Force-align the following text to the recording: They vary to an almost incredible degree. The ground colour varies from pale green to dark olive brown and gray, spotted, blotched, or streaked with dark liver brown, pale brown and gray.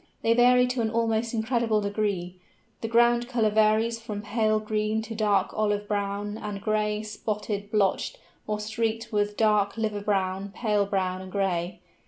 They 0.23 0.33
vary 0.33 0.65
to 0.65 0.81
an 0.81 0.89
almost 0.89 1.31
incredible 1.31 1.79
degree. 1.79 2.33
The 2.81 2.87
ground 2.87 3.27
colour 3.29 3.51
varies 3.51 3.99
from 4.01 4.23
pale 4.23 4.59
green 4.59 5.03
to 5.03 5.13
dark 5.13 5.53
olive 5.53 5.87
brown 5.87 6.39
and 6.39 6.59
gray, 6.59 7.03
spotted, 7.03 7.69
blotched, 7.69 8.17
or 8.47 8.59
streaked 8.59 9.11
with 9.13 9.37
dark 9.37 9.77
liver 9.77 10.01
brown, 10.01 10.53
pale 10.55 10.87
brown 10.87 11.21
and 11.21 11.31
gray. 11.31 11.81